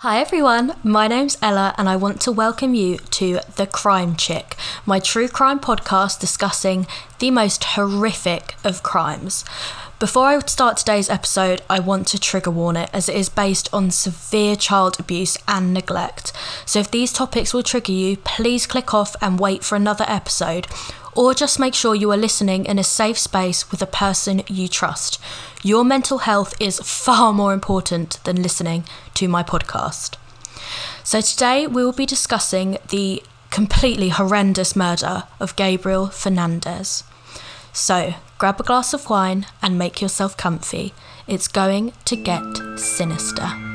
Hi 0.00 0.20
everyone, 0.20 0.74
my 0.84 1.08
name's 1.08 1.38
Ella 1.40 1.74
and 1.78 1.88
I 1.88 1.96
want 1.96 2.20
to 2.20 2.30
welcome 2.30 2.74
you 2.74 2.98
to 2.98 3.40
The 3.56 3.66
Crime 3.66 4.14
Chick, 4.14 4.54
my 4.84 4.98
true 5.00 5.26
crime 5.26 5.58
podcast 5.58 6.20
discussing 6.20 6.86
the 7.18 7.30
most 7.30 7.64
horrific 7.64 8.56
of 8.62 8.82
crimes. 8.82 9.42
Before 9.98 10.26
I 10.26 10.38
start 10.40 10.76
today's 10.76 11.08
episode, 11.08 11.62
I 11.70 11.80
want 11.80 12.08
to 12.08 12.20
trigger 12.20 12.50
warn 12.50 12.76
it 12.76 12.90
as 12.92 13.08
it 13.08 13.16
is 13.16 13.30
based 13.30 13.72
on 13.72 13.90
severe 13.90 14.54
child 14.54 15.00
abuse 15.00 15.38
and 15.48 15.72
neglect. 15.72 16.30
So 16.66 16.80
if 16.80 16.90
these 16.90 17.10
topics 17.10 17.54
will 17.54 17.62
trigger 17.62 17.92
you, 17.92 18.18
please 18.18 18.66
click 18.66 18.92
off 18.92 19.16
and 19.22 19.40
wait 19.40 19.64
for 19.64 19.76
another 19.76 20.04
episode, 20.06 20.66
or 21.16 21.34
just 21.34 21.58
make 21.58 21.74
sure 21.74 21.94
you 21.94 22.10
are 22.12 22.16
listening 22.16 22.66
in 22.66 22.78
a 22.78 22.84
safe 22.84 23.18
space 23.18 23.70
with 23.70 23.82
a 23.82 23.86
person 23.86 24.42
you 24.46 24.68
trust. 24.68 25.20
Your 25.62 25.84
mental 25.84 26.18
health 26.18 26.54
is 26.60 26.78
far 26.80 27.32
more 27.32 27.52
important 27.52 28.22
than 28.24 28.42
listening 28.42 28.84
to 29.14 29.26
my 29.26 29.42
podcast. 29.42 30.16
So 31.02 31.20
today 31.20 31.66
we 31.66 31.84
will 31.84 31.92
be 31.92 32.06
discussing 32.06 32.78
the 32.90 33.22
completely 33.50 34.10
horrendous 34.10 34.76
murder 34.76 35.24
of 35.40 35.56
Gabriel 35.56 36.08
Fernandez. 36.08 37.04
So, 37.72 38.14
grab 38.38 38.60
a 38.60 38.62
glass 38.62 38.92
of 38.94 39.08
wine 39.08 39.46
and 39.62 39.78
make 39.78 40.00
yourself 40.00 40.36
comfy. 40.36 40.94
It's 41.26 41.48
going 41.48 41.92
to 42.06 42.16
get 42.16 42.78
sinister. 42.78 43.65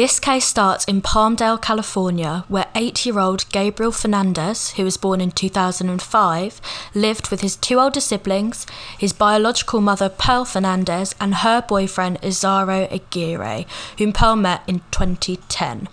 This 0.00 0.18
case 0.18 0.46
starts 0.46 0.86
in 0.86 1.02
Palmdale, 1.02 1.60
California, 1.60 2.46
where 2.48 2.68
eight 2.74 3.04
year 3.04 3.18
old 3.18 3.44
Gabriel 3.52 3.92
Fernandez, 3.92 4.70
who 4.70 4.84
was 4.84 4.96
born 4.96 5.20
in 5.20 5.30
2005, 5.30 6.60
lived 6.94 7.30
with 7.30 7.42
his 7.42 7.54
two 7.54 7.78
older 7.78 8.00
siblings, 8.00 8.66
his 8.96 9.12
biological 9.12 9.82
mother 9.82 10.08
Pearl 10.08 10.46
Fernandez, 10.46 11.14
and 11.20 11.34
her 11.34 11.60
boyfriend 11.60 12.18
Isauro 12.22 12.90
Aguirre, 12.90 13.66
whom 13.98 14.14
Pearl 14.14 14.36
met 14.36 14.62
in 14.66 14.80
2010. 14.90 15.86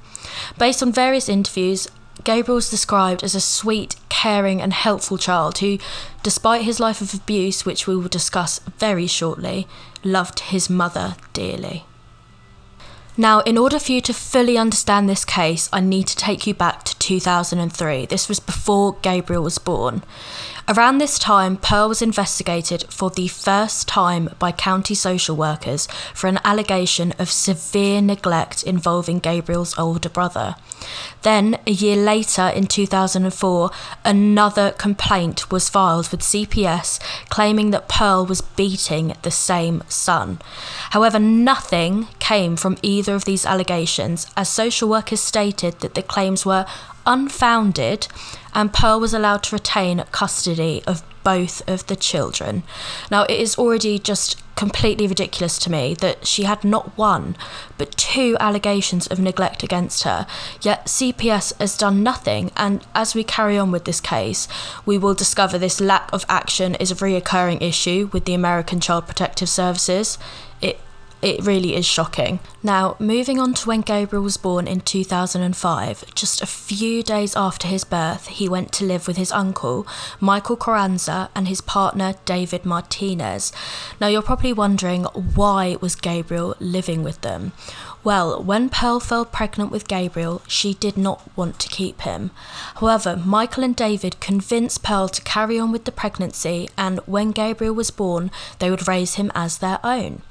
Based 0.57 0.81
on 0.81 0.93
various 0.93 1.27
interviews, 1.27 1.89
Gabriel 2.23 2.55
was 2.55 2.69
described 2.69 3.25
as 3.25 3.35
a 3.35 3.41
sweet, 3.41 3.97
caring, 4.07 4.61
and 4.61 4.71
helpful 4.71 5.17
child 5.17 5.57
who, 5.57 5.79
despite 6.23 6.61
his 6.61 6.79
life 6.79 7.01
of 7.01 7.13
abuse, 7.13 7.65
which 7.65 7.87
we 7.87 7.97
will 7.97 8.07
discuss 8.07 8.59
very 8.77 9.05
shortly, 9.05 9.67
loved 10.01 10.39
his 10.39 10.69
mother 10.69 11.17
dearly. 11.33 11.83
Now, 13.19 13.39
in 13.41 13.57
order 13.57 13.79
for 13.79 13.91
you 13.93 14.01
to 14.01 14.13
fully 14.13 14.59
understand 14.59 15.09
this 15.09 15.25
case, 15.25 15.69
I 15.73 15.79
need 15.79 16.05
to 16.07 16.15
take 16.15 16.45
you 16.45 16.53
back 16.53 16.83
to 16.83 16.97
2003. 16.99 18.05
This 18.05 18.29
was 18.29 18.39
before 18.39 18.97
Gabriel 19.01 19.41
was 19.41 19.57
born. 19.57 20.03
Around 20.69 20.97
this 20.97 21.17
time, 21.17 21.55
Pearl 21.55 21.87
was 21.87 22.01
investigated 22.01 22.83
for 22.89 23.09
the 23.09 23.29
first 23.29 23.87
time 23.87 24.31
by 24.37 24.51
county 24.51 24.95
social 24.95 25.37
workers 25.37 25.87
for 26.13 26.27
an 26.27 26.39
allegation 26.43 27.13
of 27.17 27.31
severe 27.31 28.01
neglect 28.01 28.63
involving 28.63 29.19
Gabriel's 29.19 29.79
older 29.79 30.09
brother. 30.09 30.57
Then, 31.21 31.57
a 31.65 31.71
year 31.71 31.95
later, 31.95 32.49
in 32.49 32.67
2004, 32.67 33.71
another 34.03 34.71
complaint 34.71 35.49
was 35.49 35.69
filed 35.69 36.09
with 36.11 36.19
CPS 36.19 36.99
claiming 37.29 37.71
that 37.71 37.87
Pearl 37.87 38.25
was 38.25 38.41
beating 38.41 39.15
the 39.21 39.31
same 39.31 39.83
son. 39.87 40.39
However, 40.89 41.17
nothing 41.17 42.07
came 42.19 42.57
from 42.57 42.77
either 42.81 43.15
of 43.15 43.23
these 43.23 43.45
allegations, 43.45 44.27
as 44.35 44.49
social 44.49 44.89
workers 44.89 45.21
stated 45.21 45.79
that 45.79 45.95
the 45.95 46.03
claims 46.03 46.45
were 46.45 46.65
unfounded 47.05 48.09
and 48.57 48.73
Pearl 48.73 48.99
was 48.99 49.13
allowed 49.13 49.43
to 49.43 49.55
retain 49.55 50.03
custody 50.11 50.81
of 50.87 51.03
both 51.23 51.61
of 51.69 51.85
the 51.85 51.95
children. 51.95 52.63
Now, 53.11 53.23
it 53.23 53.39
is 53.39 53.55
already 53.55 53.99
just 53.99 54.41
completely 54.55 55.05
ridiculous 55.05 55.59
to 55.59 55.71
me 55.71 55.93
that 55.93 56.25
she 56.25 56.43
had 56.43 56.63
not 56.63 56.97
one, 56.97 57.37
but 57.77 57.95
two 57.95 58.35
allegations 58.39 59.05
of 59.05 59.19
neglect 59.19 59.61
against 59.61 60.03
her, 60.03 60.25
yet 60.61 60.87
CPS 60.87 61.55
has 61.59 61.77
done 61.77 62.01
nothing. 62.01 62.49
And 62.57 62.83
as 62.95 63.13
we 63.13 63.23
carry 63.23 63.59
on 63.59 63.71
with 63.71 63.85
this 63.85 64.01
case, 64.01 64.47
we 64.87 64.97
will 64.97 65.13
discover 65.13 65.59
this 65.59 65.79
lack 65.79 66.11
of 66.11 66.25
action 66.27 66.73
is 66.75 66.89
a 66.89 66.95
reoccurring 66.95 67.61
issue 67.61 68.09
with 68.11 68.25
the 68.25 68.33
American 68.33 68.79
Child 68.79 69.05
Protective 69.05 69.49
Services. 69.49 70.17
It 71.19 71.43
really 71.43 71.75
is 71.75 71.85
shocking. 71.85 72.39
Now, 72.61 72.95
moving 72.99 73.39
on 73.39 73.55
to 73.55 73.67
when 73.67 73.81
Gabriel 73.81 74.23
was 74.23 74.37
born 74.37 74.67
in 74.67 74.81
2005, 74.81 76.13
just 76.13 76.41
a 76.41 76.45
few 76.45 77.01
days 77.01 77.35
after 77.35 77.67
his 77.67 77.83
birth, 77.83 78.27
he 78.27 78.47
went 78.47 78.71
to 78.73 78.85
live 78.85 79.07
with 79.07 79.17
his 79.17 79.31
uncle, 79.31 79.87
Michael 80.19 80.57
Carranza, 80.57 81.31
and 81.33 81.47
his 81.47 81.59
partner, 81.59 82.13
David 82.25 82.65
Martinez. 82.65 83.51
Now, 83.99 84.07
you're 84.07 84.21
probably 84.21 84.53
wondering 84.53 85.05
why 85.05 85.77
was 85.81 85.95
Gabriel 85.95 86.55
living 86.59 87.01
with 87.03 87.21
them? 87.21 87.51
Well, 88.03 88.41
when 88.41 88.69
Pearl 88.69 88.99
fell 88.99 89.25
pregnant 89.25 89.71
with 89.71 89.87
Gabriel, 89.87 90.41
she 90.47 90.75
did 90.75 90.97
not 90.97 91.35
want 91.35 91.59
to 91.59 91.67
keep 91.67 92.01
him. 92.01 92.31
However, 92.75 93.17
Michael 93.17 93.63
and 93.63 93.75
David 93.75 94.19
convinced 94.19 94.83
Pearl 94.83 95.09
to 95.09 95.21
carry 95.23 95.59
on 95.59 95.71
with 95.71 95.85
the 95.85 95.91
pregnancy, 95.91 96.69
and 96.77 96.99
when 97.05 97.31
Gabriel 97.31 97.73
was 97.73 97.91
born, 97.91 98.29
they 98.59 98.69
would 98.69 98.87
raise 98.87 99.15
him 99.15 99.31
as 99.35 99.57
their 99.57 99.79
own. 99.83 100.21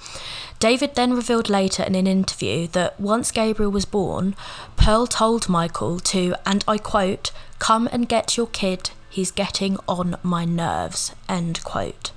David 0.58 0.94
then 0.94 1.12
revealed 1.12 1.50
later 1.50 1.82
in 1.82 1.94
an 1.94 2.06
interview 2.06 2.66
that 2.68 2.98
once 2.98 3.30
Gabriel 3.30 3.70
was 3.70 3.84
born, 3.84 4.34
Pearl 4.76 5.06
told 5.06 5.48
Michael 5.48 6.00
to, 6.00 6.34
and 6.46 6.64
I 6.66 6.78
quote, 6.78 7.30
come 7.58 7.88
and 7.92 8.08
get 8.08 8.36
your 8.36 8.46
kid, 8.46 8.90
he's 9.10 9.30
getting 9.30 9.76
on 9.86 10.16
my 10.22 10.44
nerves, 10.44 11.12
end 11.28 11.62
quote. 11.62 12.12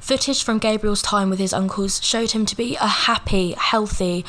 Footage 0.00 0.42
from 0.42 0.58
Gabriel's 0.58 1.00
time 1.00 1.30
with 1.30 1.38
his 1.38 1.52
uncles 1.52 2.04
showed 2.04 2.32
him 2.32 2.44
to 2.46 2.56
be 2.56 2.76
a 2.76 2.86
happy, 2.86 3.52
healthy, 3.52 4.24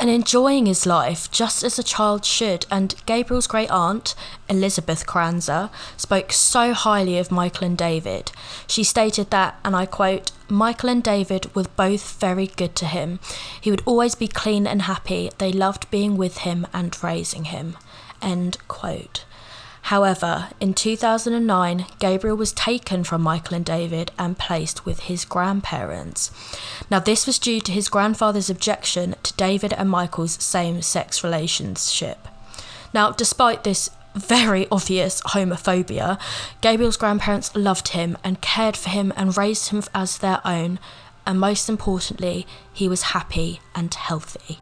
and 0.00 0.10
enjoying 0.10 0.66
his 0.66 0.86
life 0.86 1.30
just 1.30 1.62
as 1.62 1.78
a 1.78 1.82
child 1.82 2.24
should. 2.24 2.66
And 2.70 2.94
Gabriel's 3.06 3.46
great 3.46 3.70
aunt, 3.70 4.14
Elizabeth 4.48 5.06
Carranza, 5.06 5.70
spoke 5.96 6.32
so 6.32 6.72
highly 6.72 7.18
of 7.18 7.30
Michael 7.30 7.66
and 7.66 7.78
David. 7.78 8.32
She 8.66 8.84
stated 8.84 9.30
that, 9.30 9.58
and 9.64 9.74
I 9.74 9.86
quote, 9.86 10.32
Michael 10.48 10.90
and 10.90 11.02
David 11.02 11.54
were 11.54 11.64
both 11.76 12.20
very 12.20 12.48
good 12.48 12.76
to 12.76 12.86
him. 12.86 13.18
He 13.60 13.70
would 13.70 13.82
always 13.86 14.14
be 14.14 14.28
clean 14.28 14.66
and 14.66 14.82
happy. 14.82 15.30
They 15.38 15.52
loved 15.52 15.90
being 15.90 16.16
with 16.16 16.38
him 16.38 16.66
and 16.72 17.02
raising 17.02 17.44
him. 17.44 17.76
End 18.20 18.58
quote. 18.68 19.24
However, 19.88 20.48
in 20.60 20.72
2009, 20.72 21.84
Gabriel 21.98 22.38
was 22.38 22.54
taken 22.54 23.04
from 23.04 23.20
Michael 23.20 23.56
and 23.56 23.64
David 23.66 24.12
and 24.18 24.38
placed 24.38 24.86
with 24.86 25.00
his 25.00 25.26
grandparents. 25.26 26.30
Now, 26.90 27.00
this 27.00 27.26
was 27.26 27.38
due 27.38 27.60
to 27.60 27.70
his 27.70 27.90
grandfather's 27.90 28.48
objection 28.48 29.14
to 29.22 29.34
David 29.34 29.74
and 29.74 29.90
Michael's 29.90 30.42
same 30.42 30.80
sex 30.80 31.22
relationship. 31.22 32.26
Now, 32.94 33.10
despite 33.10 33.64
this 33.64 33.90
very 34.14 34.66
obvious 34.72 35.20
homophobia, 35.20 36.18
Gabriel's 36.62 36.96
grandparents 36.96 37.54
loved 37.54 37.88
him 37.88 38.16
and 38.24 38.40
cared 38.40 38.78
for 38.78 38.88
him 38.88 39.12
and 39.16 39.36
raised 39.36 39.68
him 39.68 39.82
as 39.94 40.16
their 40.16 40.40
own, 40.46 40.78
and 41.26 41.38
most 41.38 41.68
importantly, 41.68 42.46
he 42.72 42.88
was 42.88 43.12
happy 43.12 43.60
and 43.74 43.92
healthy. 43.92 44.60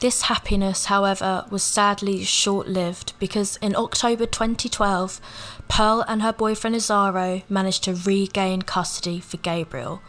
This 0.00 0.22
happiness, 0.22 0.86
however, 0.86 1.44
was 1.50 1.62
sadly 1.62 2.24
short 2.24 2.66
lived 2.66 3.12
because 3.18 3.56
in 3.56 3.76
October 3.76 4.24
2012, 4.24 5.20
Pearl 5.68 6.06
and 6.08 6.22
her 6.22 6.32
boyfriend 6.32 6.74
Isauro 6.74 7.42
managed 7.50 7.84
to 7.84 7.94
regain 7.94 8.62
custody 8.62 9.20
for 9.20 9.36
Gabriel. 9.36 10.00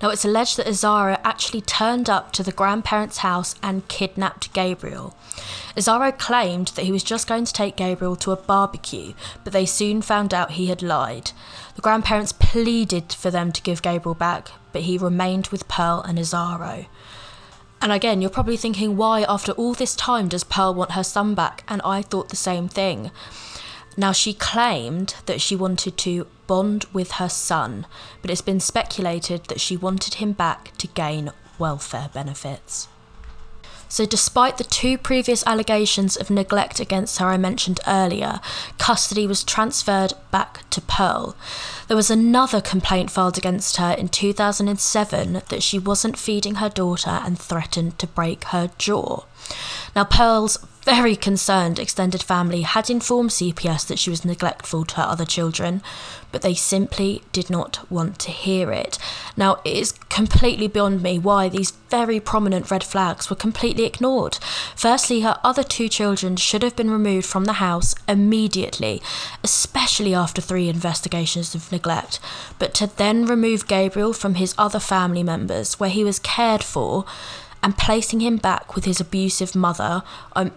Now, 0.00 0.08
it's 0.08 0.24
alleged 0.24 0.56
that 0.56 0.66
Isauro 0.66 1.20
actually 1.22 1.60
turned 1.60 2.08
up 2.08 2.32
to 2.32 2.42
the 2.42 2.52
grandparents' 2.52 3.18
house 3.18 3.54
and 3.62 3.86
kidnapped 3.88 4.54
Gabriel. 4.54 5.14
Isauro 5.76 6.10
claimed 6.16 6.68
that 6.68 6.86
he 6.86 6.92
was 6.92 7.04
just 7.04 7.28
going 7.28 7.44
to 7.44 7.52
take 7.52 7.76
Gabriel 7.76 8.16
to 8.16 8.32
a 8.32 8.36
barbecue, 8.36 9.12
but 9.44 9.52
they 9.52 9.66
soon 9.66 10.00
found 10.00 10.32
out 10.32 10.52
he 10.52 10.68
had 10.68 10.80
lied. 10.80 11.32
The 11.76 11.82
grandparents 11.82 12.32
pleaded 12.32 13.12
for 13.12 13.30
them 13.30 13.52
to 13.52 13.62
give 13.62 13.82
Gabriel 13.82 14.14
back, 14.14 14.52
but 14.72 14.82
he 14.82 14.96
remained 14.96 15.48
with 15.48 15.68
Pearl 15.68 16.00
and 16.00 16.18
Isauro. 16.18 16.86
And 17.80 17.92
again, 17.92 18.20
you're 18.20 18.30
probably 18.30 18.56
thinking, 18.56 18.96
why, 18.96 19.24
after 19.28 19.52
all 19.52 19.74
this 19.74 19.94
time, 19.94 20.28
does 20.28 20.44
Pearl 20.44 20.74
want 20.74 20.92
her 20.92 21.04
son 21.04 21.34
back? 21.34 21.64
And 21.68 21.82
I 21.84 22.02
thought 22.02 22.30
the 22.30 22.36
same 22.36 22.68
thing. 22.68 23.10
Now, 23.96 24.12
she 24.12 24.32
claimed 24.34 25.14
that 25.26 25.40
she 25.40 25.54
wanted 25.54 25.96
to 25.98 26.26
bond 26.46 26.86
with 26.92 27.12
her 27.12 27.28
son, 27.28 27.86
but 28.22 28.30
it's 28.30 28.40
been 28.40 28.60
speculated 28.60 29.44
that 29.44 29.60
she 29.60 29.76
wanted 29.76 30.14
him 30.14 30.32
back 30.32 30.76
to 30.78 30.86
gain 30.88 31.30
welfare 31.58 32.10
benefits. 32.12 32.88
So, 33.88 34.06
despite 34.06 34.58
the 34.58 34.64
two 34.64 34.98
previous 34.98 35.46
allegations 35.46 36.16
of 36.16 36.30
neglect 36.30 36.80
against 36.80 37.18
her 37.18 37.26
I 37.26 37.36
mentioned 37.36 37.80
earlier, 37.86 38.40
custody 38.78 39.26
was 39.26 39.44
transferred 39.44 40.14
back 40.30 40.68
to 40.70 40.80
Pearl. 40.80 41.36
There 41.86 41.96
was 41.96 42.10
another 42.10 42.60
complaint 42.60 43.10
filed 43.10 43.38
against 43.38 43.76
her 43.76 43.92
in 43.92 44.08
2007 44.08 45.42
that 45.48 45.62
she 45.62 45.78
wasn't 45.78 46.18
feeding 46.18 46.56
her 46.56 46.68
daughter 46.68 47.20
and 47.22 47.38
threatened 47.38 47.98
to 47.98 48.06
break 48.06 48.44
her 48.44 48.70
jaw. 48.78 49.24
Now, 49.94 50.04
Pearl's 50.04 50.56
very 50.84 51.16
concerned 51.16 51.78
extended 51.78 52.22
family 52.22 52.62
had 52.62 52.90
informed 52.90 53.30
CPS 53.30 53.86
that 53.86 53.98
she 53.98 54.10
was 54.10 54.24
neglectful 54.24 54.84
to 54.84 54.96
her 54.96 55.02
other 55.02 55.24
children, 55.24 55.82
but 56.30 56.42
they 56.42 56.54
simply 56.54 57.22
did 57.32 57.48
not 57.48 57.90
want 57.90 58.18
to 58.18 58.30
hear 58.30 58.70
it. 58.70 58.98
Now, 59.36 59.60
it 59.64 59.76
is 59.76 59.92
completely 60.10 60.68
beyond 60.68 61.02
me 61.02 61.18
why 61.18 61.48
these 61.48 61.70
very 61.70 62.20
prominent 62.20 62.70
red 62.70 62.84
flags 62.84 63.30
were 63.30 63.36
completely 63.36 63.84
ignored. 63.84 64.38
Firstly, 64.76 65.20
her 65.20 65.38
other 65.42 65.62
two 65.62 65.88
children 65.88 66.36
should 66.36 66.62
have 66.62 66.76
been 66.76 66.90
removed 66.90 67.26
from 67.26 67.46
the 67.46 67.54
house 67.54 67.94
immediately, 68.06 69.00
especially 69.42 70.14
after 70.14 70.42
three 70.42 70.68
investigations 70.68 71.54
of 71.54 71.72
neglect, 71.72 72.20
but 72.58 72.74
to 72.74 72.86
then 72.88 73.24
remove 73.24 73.68
Gabriel 73.68 74.12
from 74.12 74.34
his 74.34 74.54
other 74.58 74.80
family 74.80 75.22
members, 75.22 75.80
where 75.80 75.90
he 75.90 76.04
was 76.04 76.18
cared 76.18 76.62
for, 76.62 77.04
and 77.64 77.78
placing 77.78 78.20
him 78.20 78.36
back 78.36 78.74
with 78.74 78.84
his 78.84 79.00
abusive 79.00 79.54
mother, 79.54 80.02
um, 80.36 80.52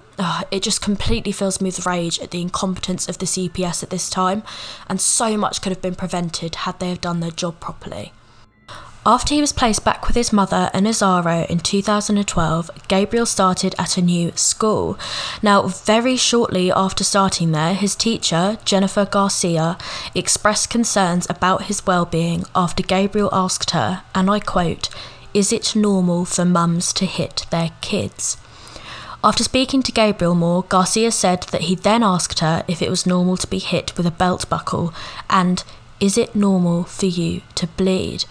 it 0.52 0.62
just 0.62 0.82
completely 0.82 1.32
fills 1.32 1.62
me 1.62 1.70
with 1.70 1.86
rage 1.86 2.20
at 2.20 2.32
the 2.32 2.42
incompetence 2.42 3.08
of 3.08 3.18
the 3.20 3.26
CPS 3.26 3.82
at 3.82 3.90
this 3.90 4.10
time, 4.10 4.44
and 4.90 5.00
so 5.00 5.38
much 5.38 5.62
could 5.62 5.72
have 5.72 5.82
been 5.82 5.96
prevented 5.96 6.56
had 6.56 6.78
they 6.80 6.90
have 6.90 7.00
done 7.00 7.22
their 7.22 7.32
job 7.32 7.62
properly. 7.62 8.12
After 9.06 9.34
he 9.34 9.40
was 9.40 9.54
placed 9.54 9.86
back 9.86 10.06
with 10.06 10.18
his 10.18 10.34
mother 10.34 10.70
in 10.74 10.84
Isauro 10.84 11.50
in 11.50 11.60
2012, 11.60 12.70
Gabriel 12.90 13.26
started 13.26 13.74
at 13.80 13.96
a 13.96 14.02
new 14.02 14.34
school. 14.36 15.00
Now, 15.42 15.62
very 15.68 16.18
shortly 16.18 16.74
after 16.74 17.06
starting 17.06 17.54
there, 17.54 17.74
his 17.74 17.96
teacher, 17.96 18.58
Jennifer 18.66 19.06
Garcia, 19.06 19.78
expressed 20.14 20.70
concerns 20.70 21.26
about 21.30 21.64
his 21.64 21.88
well-being 21.88 22.44
after 22.54 22.84
Gabriel 22.84 23.30
asked 23.32 23.70
her, 23.72 24.04
and 24.14 24.30
I 24.30 24.42
quote, 24.42 24.90
is 25.34 25.52
it 25.52 25.76
normal 25.76 26.26
for 26.26 26.46
mums 26.46 26.92
to 26.94 27.06
hit 27.06 27.46
their 27.50 27.72
kids? 27.82 28.38
After 29.24 29.44
speaking 29.44 29.82
to 29.84 29.92
Gabriel 29.92 30.36
Moore, 30.36 30.64
Garcia 30.64 31.12
said 31.12 31.44
that 31.52 31.64
he 31.64 31.76
then 31.76 32.04
asked 32.04 32.40
her 32.40 32.64
if 32.68 32.82
it 32.82 32.90
was 32.90 33.06
normal 33.06 33.36
to 33.38 33.48
be 33.48 33.60
hit 33.60 33.98
with 33.98 34.06
a 34.06 34.12
belt 34.12 34.48
buckle 34.50 34.94
and 35.30 35.64
is 36.00 36.18
it 36.18 36.36
normal 36.36 36.84
for 36.84 37.08
you 37.08 37.42
to 37.56 37.68
bleed? 37.68 38.26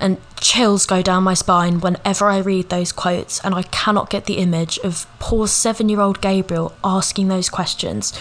And 0.00 0.18
chills 0.40 0.86
go 0.86 1.02
down 1.02 1.22
my 1.22 1.34
spine 1.34 1.80
whenever 1.80 2.26
I 2.26 2.38
read 2.38 2.70
those 2.70 2.90
quotes, 2.90 3.38
and 3.44 3.54
I 3.54 3.62
cannot 3.62 4.10
get 4.10 4.24
the 4.24 4.38
image 4.38 4.78
of 4.78 5.06
poor 5.20 5.46
seven 5.46 5.88
year 5.88 6.00
old 6.00 6.20
Gabriel 6.20 6.74
asking 6.82 7.28
those 7.28 7.48
questions 7.48 8.12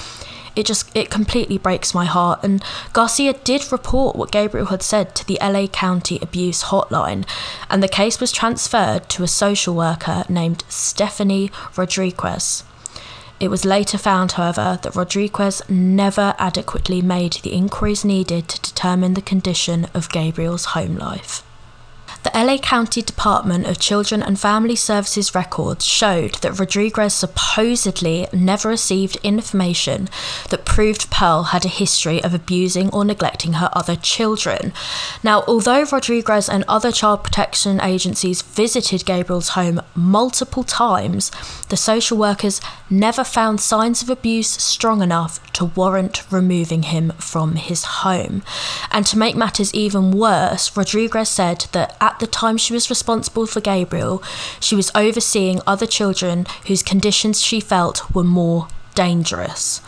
it 0.56 0.66
just 0.66 0.96
it 0.96 1.10
completely 1.10 1.58
breaks 1.58 1.94
my 1.94 2.06
heart 2.06 2.40
and 2.44 2.64
Garcia 2.94 3.34
did 3.34 3.72
report 3.72 4.16
what 4.16 4.32
Gabriel 4.32 4.68
had 4.68 4.84
said 4.84 5.16
to 5.16 5.26
the 5.26 5.38
LA 5.42 5.68
County 5.68 6.20
Abuse 6.22 6.64
Hotline 6.64 7.26
and 7.70 7.82
the 7.82 7.88
case 7.88 8.20
was 8.20 8.32
transferred 8.32 9.10
to 9.10 9.24
a 9.24 9.28
social 9.28 9.76
worker 9.76 10.24
named 10.30 10.64
Stefanie 10.70 11.52
Rodriguez. 11.78 12.64
It 13.40 13.50
was 13.50 13.66
later 13.66 13.98
found, 13.98 14.34
however, 14.34 14.78
that 14.84 14.96
Rodriguez 14.96 15.64
never 15.68 16.36
adequately 16.38 17.02
made 17.02 17.34
the 17.34 17.54
inquiries 17.54 18.06
needed 18.06 18.48
to 18.50 18.62
determine 18.62 19.16
the 19.16 19.22
condition 19.22 19.88
of 19.96 20.12
Gabriel's 20.12 20.66
home 20.66 20.96
life. 20.96 21.44
The 22.24 22.32
LA 22.36 22.60
County 22.60 23.02
Department 23.02 23.66
of 23.66 23.80
Children 23.80 24.22
and 24.22 24.40
Family 24.40 24.76
Services 24.76 25.34
records 25.34 25.84
showed 25.84 26.36
that 26.36 26.60
Rodriguez 26.60 27.16
supposedly 27.16 28.28
never 28.32 28.70
received 28.70 29.18
information 29.24 30.08
that 30.50 30.64
proved 30.64 31.10
Pearl 31.10 31.44
had 31.46 31.66
a 31.66 31.70
history 31.70 32.24
of 32.24 32.36
abusing 32.36 32.92
or 32.92 33.04
neglecting 33.04 33.54
her 33.54 33.70
other 33.74 33.96
children. 33.96 34.72
Now, 35.24 35.44
although 35.48 35.84
Rodriguez 35.86 36.48
and 36.48 36.64
other 36.68 36.92
child 36.92 37.24
protection 37.24 37.82
agencies 37.82 38.44
visited 38.44 39.04
Gabriel's 39.04 39.50
home 39.50 39.82
multiple 39.96 40.64
times, 40.64 41.32
the 41.70 41.78
social 41.78 42.20
workers 42.20 42.62
never 42.88 43.24
found 43.24 43.60
signs 43.60 44.04
of 44.04 44.12
abuse 44.12 44.50
strong 44.50 45.02
enough 45.02 45.52
to 45.54 45.66
warrant 45.66 46.32
removing 46.32 46.84
him 46.84 47.14
from 47.14 47.56
his 47.56 47.84
home. 47.84 48.44
And 48.92 49.08
to 49.08 49.18
make 49.18 49.36
matters 49.36 49.74
even 49.74 50.12
worse, 50.12 50.78
Rodriguez 50.78 51.30
said 51.30 51.66
that 51.72 51.98
at 52.12 52.20
the 52.20 52.28
time 52.28 52.58
she 52.58 52.74
was 52.74 52.90
responsible 52.90 53.46
for 53.48 53.62
Gabriel, 53.62 54.22
she 54.60 54.76
was 54.76 54.92
overseeing 54.94 55.62
other 55.66 55.86
children 55.86 56.46
whose 56.68 56.84
conditions 56.84 57.42
she 57.42 57.62
felt 57.62 58.14
were 58.14 58.24
more 58.24 58.68
dangerous. 58.96 59.80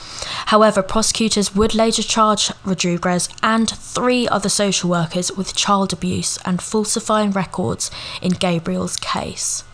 However, 0.46 0.82
prosecutors 0.82 1.54
would 1.54 1.76
later 1.76 2.02
charge 2.02 2.50
Rodriguez 2.64 3.28
and 3.42 3.70
three 3.70 4.26
other 4.30 4.48
social 4.48 4.90
workers 4.90 5.34
with 5.34 5.54
child 5.54 5.92
abuse 5.92 6.38
and 6.46 6.62
falsifying 6.62 7.32
records 7.32 7.92
in 8.22 8.32
Gabriel's 8.32 8.96
case. 8.96 9.66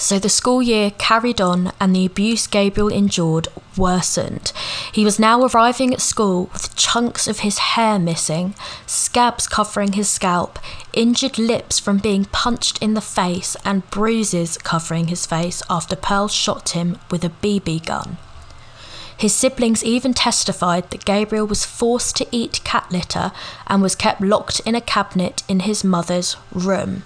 So 0.00 0.18
the 0.18 0.30
school 0.30 0.62
year 0.62 0.92
carried 0.92 1.42
on 1.42 1.72
and 1.78 1.94
the 1.94 2.06
abuse 2.06 2.46
Gabriel 2.46 2.88
endured 2.88 3.48
worsened. 3.76 4.50
He 4.90 5.04
was 5.04 5.18
now 5.18 5.44
arriving 5.44 5.92
at 5.92 6.00
school 6.00 6.48
with 6.54 6.74
chunks 6.74 7.28
of 7.28 7.40
his 7.40 7.58
hair 7.58 7.98
missing, 7.98 8.54
scabs 8.86 9.46
covering 9.46 9.92
his 9.92 10.08
scalp, 10.08 10.58
injured 10.94 11.38
lips 11.38 11.78
from 11.78 11.98
being 11.98 12.24
punched 12.24 12.82
in 12.82 12.94
the 12.94 13.02
face, 13.02 13.58
and 13.62 13.88
bruises 13.90 14.56
covering 14.56 15.08
his 15.08 15.26
face 15.26 15.62
after 15.68 15.96
Pearl 15.96 16.28
shot 16.28 16.70
him 16.70 16.98
with 17.10 17.22
a 17.22 17.28
BB 17.28 17.84
gun. 17.84 18.16
His 19.18 19.34
siblings 19.34 19.84
even 19.84 20.14
testified 20.14 20.90
that 20.90 21.04
Gabriel 21.04 21.46
was 21.46 21.66
forced 21.66 22.16
to 22.16 22.26
eat 22.32 22.64
cat 22.64 22.90
litter 22.90 23.32
and 23.66 23.82
was 23.82 23.94
kept 23.94 24.22
locked 24.22 24.60
in 24.60 24.74
a 24.74 24.80
cabinet 24.80 25.42
in 25.46 25.60
his 25.60 25.84
mother's 25.84 26.36
room. 26.52 27.02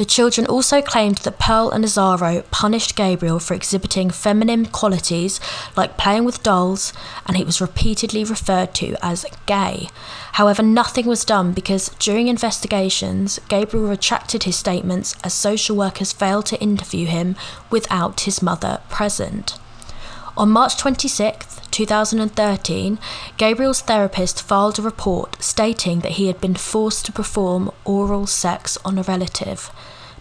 The 0.00 0.06
children 0.06 0.46
also 0.46 0.80
claimed 0.80 1.18
that 1.18 1.38
Pearl 1.38 1.68
and 1.68 1.84
Isauro 1.84 2.50
punished 2.50 2.96
Gabriel 2.96 3.38
for 3.38 3.52
exhibiting 3.52 4.08
feminine 4.08 4.64
qualities 4.64 5.38
like 5.76 5.98
playing 5.98 6.24
with 6.24 6.42
dolls, 6.42 6.94
and 7.26 7.36
he 7.36 7.44
was 7.44 7.60
repeatedly 7.60 8.24
referred 8.24 8.72
to 8.76 8.96
as 9.02 9.26
gay. 9.44 9.90
However, 10.32 10.62
nothing 10.62 11.04
was 11.04 11.26
done 11.26 11.52
because 11.52 11.90
during 11.98 12.28
investigations, 12.28 13.40
Gabriel 13.50 13.88
retracted 13.88 14.44
his 14.44 14.56
statements 14.56 15.16
as 15.22 15.34
social 15.34 15.76
workers 15.76 16.14
failed 16.14 16.46
to 16.46 16.60
interview 16.62 17.04
him 17.04 17.36
without 17.68 18.20
his 18.20 18.40
mother 18.40 18.80
present. 18.88 19.58
On 20.34 20.48
March 20.48 20.78
26, 20.78 21.60
2013, 21.70 22.98
Gabriel's 23.36 23.82
therapist 23.82 24.40
filed 24.40 24.78
a 24.78 24.82
report 24.82 25.42
stating 25.42 26.00
that 26.00 26.12
he 26.12 26.28
had 26.28 26.40
been 26.40 26.54
forced 26.54 27.04
to 27.04 27.12
perform 27.12 27.70
oral 27.84 28.26
sex 28.26 28.78
on 28.82 28.96
a 28.96 29.02
relative. 29.02 29.70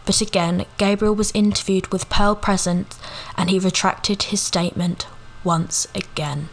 But 0.10 0.22
again, 0.22 0.66
Gabriel 0.78 1.14
was 1.14 1.32
interviewed 1.36 1.92
with 1.92 2.10
Pearl 2.10 2.34
present 2.34 2.98
and 3.38 3.48
he 3.48 3.60
retracted 3.60 4.24
his 4.24 4.42
statement 4.42 5.06
once 5.44 5.86
again. 5.94 6.50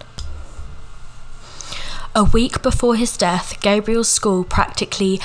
A 2.15 2.23
week 2.23 2.61
before 2.61 2.97
his 2.97 3.17
death, 3.17 3.59
Gabriel's 3.63 4.11
school 4.11 4.45
practically 4.45 5.23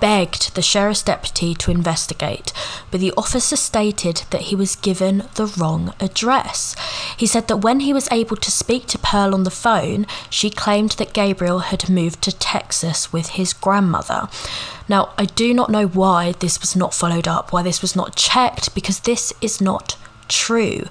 begged 0.00 0.54
the 0.54 0.62
sheriff's 0.62 1.02
deputy 1.02 1.54
to 1.54 1.70
investigate, 1.70 2.52
but 2.90 3.00
the 3.00 3.12
officer 3.16 3.56
stated 3.56 4.24
that 4.30 4.42
he 4.42 4.56
was 4.56 4.76
given 4.76 5.24
the 5.34 5.46
wrong 5.46 5.94
address. 6.00 6.76
He 7.16 7.26
said 7.26 7.48
that 7.48 7.58
when 7.58 7.80
he 7.80 7.92
was 7.92 8.08
able 8.10 8.36
to 8.36 8.50
speak 8.50 8.86
to 8.88 8.98
Pearl 8.98 9.34
on 9.34 9.44
the 9.44 9.50
phone, 9.50 10.06
she 10.30 10.50
claimed 10.50 10.92
that 10.92 11.12
Gabriel 11.12 11.60
had 11.60 11.88
moved 11.88 12.22
to 12.22 12.32
Texas 12.36 13.12
with 13.12 13.30
his 13.30 13.52
grandmother. 13.52 14.28
Now, 14.88 15.14
I 15.16 15.24
do 15.24 15.54
not 15.54 15.70
know 15.70 15.86
why 15.86 16.32
this 16.32 16.60
was 16.60 16.76
not 16.76 16.94
followed 16.94 17.26
up, 17.26 17.52
why 17.52 17.62
this 17.62 17.80
was 17.80 17.96
not 17.96 18.16
checked, 18.16 18.74
because 18.74 19.00
this 19.00 19.32
is 19.40 19.60
not 19.60 19.96
true. 20.28 20.84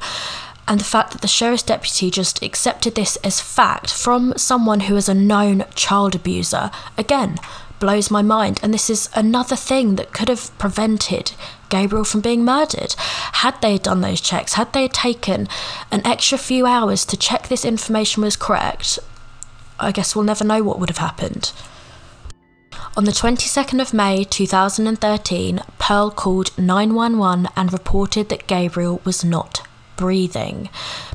And 0.68 0.80
the 0.80 0.86
fact 0.86 1.12
that 1.12 1.22
the 1.22 1.28
sheriff's 1.28 1.64
deputy 1.64 2.10
just 2.10 2.42
accepted 2.42 2.96
this 2.96 3.18
as 3.18 3.42
fact 3.42 3.94
from 3.94 4.34
someone 4.38 4.82
who 4.82 4.96
is 4.96 5.10
a 5.10 5.14
known 5.14 5.66
child 5.76 6.16
abuser, 6.16 6.72
again, 6.98 7.38
blows 7.84 8.10
my 8.10 8.22
mind. 8.22 8.62
And 8.64 8.74
this 8.74 8.90
is 8.90 9.10
another 9.14 9.58
thing 9.58 9.98
that 9.98 10.14
could 10.14 10.30
have 10.30 10.58
prevented 10.58 11.34
Gabriel 11.68 12.06
from 12.06 12.22
being 12.22 12.46
murdered. 12.46 12.94
Had 13.44 13.62
they 13.62 13.78
done 13.78 14.00
those 14.00 14.22
checks, 14.22 14.54
had 14.54 14.72
they 14.72 14.88
taken 14.88 15.50
an 15.92 16.02
extra 16.08 16.38
few 16.38 16.66
hours 16.66 17.04
to 17.04 17.18
check 17.18 17.50
this 17.50 17.66
information 17.66 18.24
was 18.24 18.38
correct, 18.38 19.00
I 19.82 19.92
guess 19.92 20.16
we'll 20.16 20.24
never 20.24 20.46
know 20.46 20.64
what 20.64 20.80
would 20.80 20.88
have 20.88 21.00
happened. 21.00 21.52
On 22.96 23.04
the 23.04 23.12
22nd 23.12 23.82
of 23.82 23.94
May 23.94 24.24
2013, 24.24 25.60
Pearl 25.78 26.10
called 26.10 26.58
911 26.58 27.50
and 27.58 27.74
reported 27.74 28.30
that 28.30 28.48
Gabriel 28.48 29.02
was 29.04 29.26
not 29.26 29.68
breathing. 29.98 30.70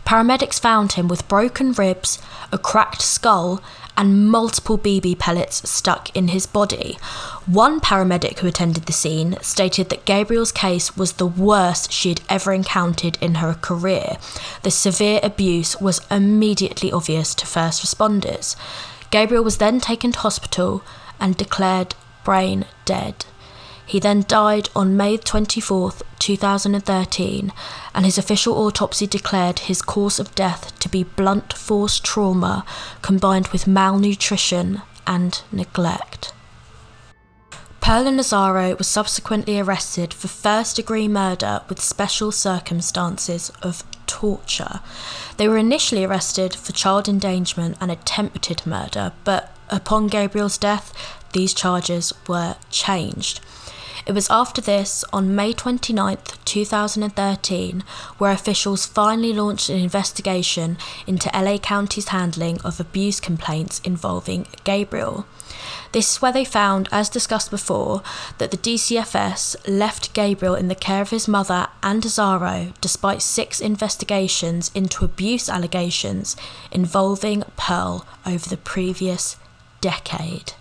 Paramedics 0.04 0.60
found 0.60 0.92
him 0.92 1.08
with 1.08 1.28
broken 1.28 1.72
ribs, 1.72 2.18
a 2.52 2.58
cracked 2.58 3.00
skull, 3.00 3.62
and 3.98 4.30
multiple 4.30 4.78
BB 4.78 5.18
pellets 5.18 5.68
stuck 5.68 6.14
in 6.16 6.28
his 6.28 6.46
body. 6.46 6.96
One 7.46 7.80
paramedic 7.80 8.38
who 8.38 8.46
attended 8.46 8.86
the 8.86 8.92
scene 8.92 9.36
stated 9.42 9.90
that 9.90 10.04
Gabriel's 10.04 10.52
case 10.52 10.96
was 10.96 11.14
the 11.14 11.26
worst 11.26 11.92
she 11.92 12.10
had 12.10 12.20
ever 12.28 12.52
encountered 12.52 13.18
in 13.20 13.36
her 13.36 13.54
career. 13.54 14.16
The 14.62 14.70
severe 14.70 15.18
abuse 15.24 15.80
was 15.80 16.00
immediately 16.12 16.92
obvious 16.92 17.34
to 17.34 17.46
first 17.46 17.82
responders. 17.82 18.54
Gabriel 19.10 19.42
was 19.42 19.58
then 19.58 19.80
taken 19.80 20.12
to 20.12 20.20
hospital 20.20 20.82
and 21.18 21.36
declared 21.36 21.96
brain 22.22 22.66
dead. 22.84 23.24
He 23.88 23.98
then 23.98 24.26
died 24.28 24.68
on 24.76 24.98
May 24.98 25.16
24, 25.16 25.92
2013, 26.18 27.52
and 27.94 28.04
his 28.04 28.18
official 28.18 28.58
autopsy 28.58 29.06
declared 29.06 29.60
his 29.60 29.80
cause 29.80 30.20
of 30.20 30.34
death 30.34 30.78
to 30.80 30.90
be 30.90 31.04
blunt 31.04 31.54
force 31.54 31.98
trauma 31.98 32.66
combined 33.00 33.48
with 33.48 33.66
malnutrition 33.66 34.82
and 35.06 35.40
neglect. 35.50 36.34
Pearl 37.80 38.04
Nazaro 38.04 38.76
was 38.76 38.86
subsequently 38.86 39.58
arrested 39.58 40.12
for 40.12 40.28
first 40.28 40.76
degree 40.76 41.08
murder 41.08 41.62
with 41.70 41.80
special 41.80 42.30
circumstances 42.30 43.50
of 43.62 43.82
torture. 44.06 44.80
They 45.38 45.48
were 45.48 45.56
initially 45.56 46.04
arrested 46.04 46.54
for 46.54 46.72
child 46.72 47.08
endangerment 47.08 47.78
and 47.80 47.90
attempted 47.90 48.66
murder, 48.66 49.12
but 49.24 49.56
upon 49.70 50.08
Gabriel's 50.08 50.58
death, 50.58 50.92
these 51.32 51.54
charges 51.54 52.12
were 52.26 52.56
changed. 52.70 53.40
It 54.08 54.14
was 54.14 54.30
after 54.30 54.62
this, 54.62 55.04
on 55.12 55.34
May 55.34 55.52
29, 55.52 56.16
2013, 56.46 57.84
where 58.16 58.32
officials 58.32 58.86
finally 58.86 59.34
launched 59.34 59.68
an 59.68 59.76
investigation 59.76 60.78
into 61.06 61.30
LA 61.34 61.58
County's 61.58 62.08
handling 62.08 62.58
of 62.62 62.80
abuse 62.80 63.20
complaints 63.20 63.82
involving 63.84 64.46
Gabriel. 64.64 65.26
This 65.92 66.12
is 66.12 66.22
where 66.22 66.32
they 66.32 66.46
found, 66.46 66.88
as 66.90 67.10
discussed 67.10 67.50
before, 67.50 68.02
that 68.38 68.50
the 68.50 68.56
DCFS 68.56 69.56
left 69.68 70.14
Gabriel 70.14 70.54
in 70.54 70.68
the 70.68 70.74
care 70.74 71.02
of 71.02 71.10
his 71.10 71.28
mother 71.28 71.66
and 71.82 72.02
Isauro 72.02 72.72
despite 72.80 73.20
six 73.20 73.60
investigations 73.60 74.70
into 74.74 75.04
abuse 75.04 75.50
allegations 75.50 76.34
involving 76.72 77.44
Pearl 77.58 78.06
over 78.24 78.48
the 78.48 78.56
previous 78.56 79.36
decade. 79.82 80.54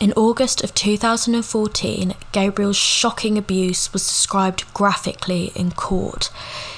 In 0.00 0.12
August 0.16 0.64
of 0.64 0.74
2014, 0.74 2.14
Gabriel's 2.32 2.76
shocking 2.76 3.38
abuse 3.38 3.92
was 3.92 4.02
described 4.06 4.64
graphically 4.74 5.52
in 5.54 5.70
court. 5.70 6.30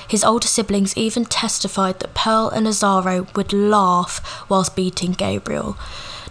His 0.06 0.22
older 0.22 0.46
siblings 0.46 0.94
even 0.98 1.24
testified 1.24 1.98
that 2.00 2.14
Pearl 2.14 2.50
and 2.50 2.66
Isauro 2.66 3.26
would 3.34 3.54
laugh 3.54 4.44
whilst 4.50 4.76
beating 4.76 5.12
Gabriel. 5.12 5.78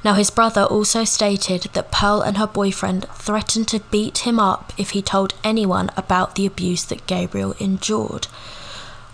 Now, 0.04 0.14
his 0.14 0.30
brother 0.30 0.64
also 0.64 1.04
stated 1.04 1.64
that 1.74 1.92
Pearl 1.92 2.22
and 2.22 2.38
her 2.38 2.46
boyfriend 2.46 3.08
threatened 3.16 3.68
to 3.70 3.80
beat 3.90 4.20
him 4.20 4.40
up 4.40 4.72
if 4.78 4.92
he 4.92 5.02
told 5.02 5.34
anyone 5.44 5.90
about 5.98 6.36
the 6.36 6.46
abuse 6.46 6.84
that 6.86 7.08
Gabriel 7.08 7.56
endured. 7.60 8.28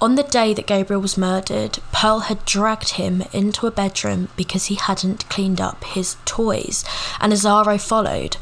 On 0.02 0.16
the 0.16 0.24
day 0.24 0.56
that 0.56 0.66
Gabriel 0.66 1.00
was 1.00 1.16
murdered, 1.16 1.78
Pearl 1.92 2.22
had 2.22 2.44
dragged 2.44 2.94
him 2.94 3.22
into 3.32 3.68
a 3.68 3.72
bedroom 3.72 4.30
because 4.36 4.66
he 4.66 4.74
hadn't 4.74 5.30
cleaned 5.30 5.62
up 5.62 5.84
his 5.84 6.18
toys, 6.26 6.84
and 7.20 7.32
Isauro 7.32 7.80
followed. 7.80 8.38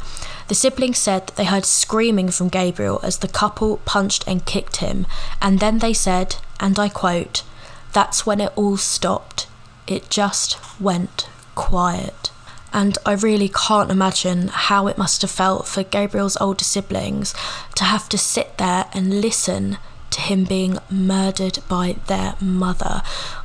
The 0.47 0.55
siblings 0.55 0.99
said 0.99 1.27
that 1.27 1.35
they 1.35 1.43
heard 1.43 1.65
screaming 1.65 2.29
from 2.29 2.47
Gabriel 2.47 3.01
as 3.03 3.17
the 3.17 3.27
couple 3.27 3.81
punched 3.83 4.23
and 4.25 4.45
kicked 4.45 4.77
him, 4.77 5.05
and 5.41 5.59
then 5.59 5.79
they 5.79 5.91
said, 5.91 6.37
and 6.61 6.79
I 6.79 6.87
quote, 6.87 7.43
That's 7.91 8.25
when 8.25 8.39
it 8.39 8.53
all 8.55 8.77
stopped. 8.77 9.47
It 9.85 10.09
just 10.09 10.57
went 10.79 11.27
quiet. 11.55 12.31
And 12.71 12.97
I 13.05 13.13
really 13.13 13.49
can't 13.49 13.91
imagine 13.91 14.47
how 14.47 14.87
it 14.87 14.97
must 14.97 15.23
have 15.23 15.31
felt 15.31 15.67
for 15.67 15.83
Gabriel's 15.83 16.37
older 16.39 16.63
siblings 16.63 17.33
to 17.75 17.83
have 17.83 18.07
to 18.09 18.17
sit 18.17 18.57
there 18.57 18.85
and 18.93 19.19
listen 19.19 19.77
him 20.19 20.43
being 20.43 20.77
murdered 20.89 21.59
by 21.67 21.95
their 22.07 22.35
mother. 22.39 23.01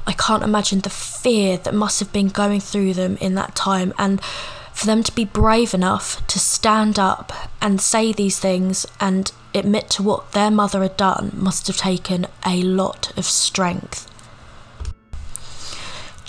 I 0.06 0.12
can't 0.12 0.42
imagine 0.42 0.80
the 0.80 0.90
fear 0.90 1.56
that 1.58 1.74
must 1.74 2.00
have 2.00 2.12
been 2.12 2.28
going 2.28 2.60
through 2.60 2.94
them 2.94 3.16
in 3.20 3.34
that 3.36 3.54
time 3.54 3.94
and 3.98 4.20
for 4.72 4.86
them 4.86 5.02
to 5.04 5.14
be 5.14 5.24
brave 5.24 5.72
enough 5.72 6.26
to 6.26 6.38
stand 6.38 6.98
up 6.98 7.32
and 7.62 7.80
say 7.80 8.12
these 8.12 8.38
things 8.38 8.86
and 9.00 9.30
admit 9.54 9.88
to 9.90 10.02
what 10.02 10.32
their 10.32 10.50
mother 10.50 10.82
had 10.82 10.96
done 10.96 11.30
must 11.34 11.68
have 11.68 11.76
taken 11.76 12.26
a 12.44 12.62
lot 12.62 13.16
of 13.16 13.24
strength. 13.24 14.10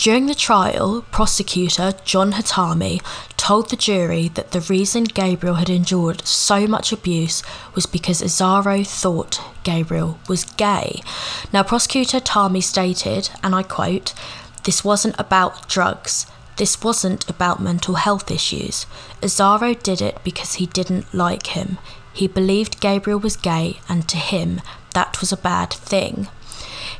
During 0.06 0.26
the 0.26 0.36
trial, 0.36 1.04
prosecutor 1.10 1.92
John 2.04 2.34
Hatami 2.34 3.02
told 3.36 3.70
the 3.70 3.76
jury 3.76 4.28
that 4.28 4.52
the 4.52 4.60
reason 4.60 5.02
Gabriel 5.02 5.56
had 5.56 5.68
endured 5.68 6.24
so 6.24 6.68
much 6.68 6.92
abuse 6.92 7.42
was 7.74 7.86
because 7.86 8.22
Isauro 8.22 8.86
thought 8.86 9.40
Gabriel 9.64 10.20
was 10.28 10.44
gay. 10.44 11.02
Now, 11.52 11.64
prosecutor 11.64 12.20
Hatami 12.20 12.62
stated, 12.62 13.30
and 13.42 13.52
I 13.52 13.64
quote, 13.64 14.14
This 14.62 14.84
wasn't 14.84 15.18
about 15.18 15.68
drugs. 15.68 16.28
This 16.54 16.84
wasn't 16.84 17.28
about 17.28 17.60
mental 17.60 17.96
health 17.96 18.30
issues. 18.30 18.86
Isauro 19.20 19.74
did 19.74 20.00
it 20.00 20.18
because 20.22 20.54
he 20.54 20.66
didn't 20.66 21.12
like 21.12 21.48
him. 21.48 21.78
He 22.12 22.28
believed 22.28 22.78
Gabriel 22.78 23.18
was 23.18 23.36
gay, 23.36 23.80
and 23.88 24.08
to 24.08 24.18
him, 24.18 24.60
that 24.94 25.20
was 25.20 25.32
a 25.32 25.36
bad 25.36 25.72
thing. 25.72 26.28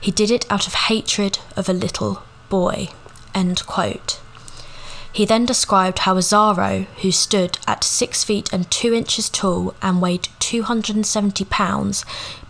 He 0.01 0.11
did 0.11 0.33
it 0.33 0.45
out 0.51 0.67
of 0.67 0.75
hatred 0.75 1.39
of 1.57 1.69
a 1.69 1.73
little 1.73 2.25
boy. 2.49 2.89
He 5.13 5.25
then 5.25 5.47
described 5.47 6.01
how 6.01 6.17
Isauro, 6.17 6.87
who 7.01 7.11
stood 7.11 7.59
at 7.67 7.85
6 7.85 8.25
feet 8.25 8.53
and 8.53 8.71
2 8.71 8.93
inches 8.93 9.31
tall 9.31 9.75
and 9.81 10.03
weighed 10.03 10.29
270 10.41 11.45
pounds, 11.47 12.05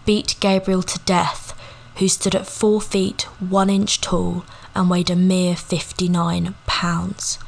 beat 0.05 0.35
Gabriel 0.41 0.83
to 0.83 0.99
death, 1.01 1.55
who 1.97 2.09
stood 2.09 2.35
at 2.35 2.47
4 2.47 2.81
feet 2.81 3.23
1 3.41 3.71
inch 3.71 4.01
tall 4.01 4.45
and 4.75 4.91
weighed 4.91 5.11
a 5.11 5.17
mere 5.17 5.55
59 5.55 6.55
pounds. 6.67 7.39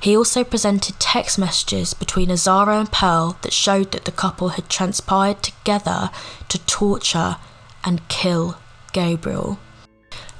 He 0.00 0.16
also 0.16 0.44
presented 0.44 1.00
text 1.00 1.38
messages 1.38 1.94
between 1.94 2.28
Isauro 2.28 2.78
and 2.78 2.90
Pearl 2.90 3.36
that 3.42 3.52
showed 3.52 3.92
that 3.92 4.04
the 4.04 4.12
couple 4.12 4.50
had 4.50 4.68
transpired 4.68 5.42
together 5.42 6.10
to 6.48 6.58
torture 6.66 7.36
and 7.84 8.06
kill 8.08 8.58
Gabriel. 8.92 9.58